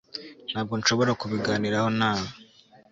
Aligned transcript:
ntabwo 0.51 0.73
nshobora 0.79 1.11
kubiganiraho 1.21 1.89
nawe 1.99 2.27